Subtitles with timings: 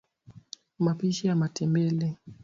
[0.79, 2.17] mapishi ya matembele